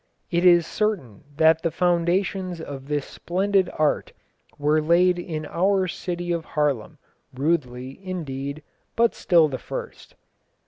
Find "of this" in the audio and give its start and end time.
2.59-3.05